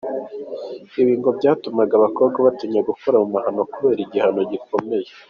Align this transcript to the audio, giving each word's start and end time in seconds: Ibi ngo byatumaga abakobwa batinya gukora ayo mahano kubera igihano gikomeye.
Ibi 1.01 1.13
ngo 1.19 1.29
byatumaga 1.37 1.93
abakobwa 1.99 2.37
batinya 2.45 2.81
gukora 2.89 3.15
ayo 3.19 3.27
mahano 3.33 3.61
kubera 3.73 3.99
igihano 4.05 4.41
gikomeye. 4.51 5.07